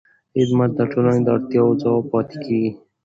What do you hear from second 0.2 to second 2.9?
خدمت د ټولنې د اړتیاوو ځواب پاتې کېږي.